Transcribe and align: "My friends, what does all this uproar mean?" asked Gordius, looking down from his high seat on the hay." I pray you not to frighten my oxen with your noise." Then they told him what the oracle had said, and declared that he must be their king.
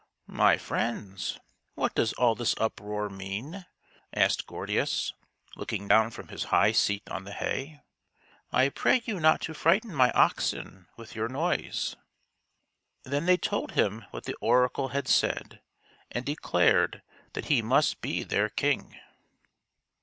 "My 0.25 0.57
friends, 0.57 1.37
what 1.75 1.93
does 1.93 2.11
all 2.13 2.33
this 2.33 2.55
uproar 2.57 3.07
mean?" 3.07 3.67
asked 4.15 4.47
Gordius, 4.47 5.13
looking 5.55 5.87
down 5.87 6.09
from 6.09 6.29
his 6.29 6.45
high 6.45 6.71
seat 6.71 7.07
on 7.11 7.23
the 7.23 7.33
hay." 7.33 7.81
I 8.51 8.69
pray 8.69 9.03
you 9.05 9.19
not 9.19 9.41
to 9.41 9.53
frighten 9.53 9.93
my 9.93 10.09
oxen 10.13 10.87
with 10.97 11.13
your 11.15 11.27
noise." 11.29 11.97
Then 13.03 13.27
they 13.27 13.37
told 13.37 13.73
him 13.73 14.05
what 14.09 14.23
the 14.23 14.33
oracle 14.41 14.87
had 14.87 15.07
said, 15.07 15.61
and 16.09 16.25
declared 16.25 17.03
that 17.33 17.45
he 17.45 17.61
must 17.61 18.01
be 18.01 18.23
their 18.23 18.49
king. 18.49 18.99